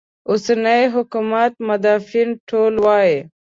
اوسني 0.29 0.79
حکومت 0.93 1.51
مدافعین 1.67 2.29
ټول 2.49 2.73
وایي. 2.85 3.17